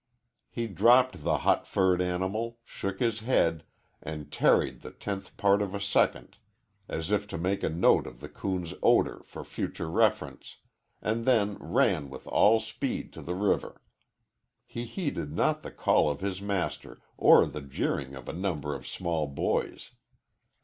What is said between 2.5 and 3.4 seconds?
shook his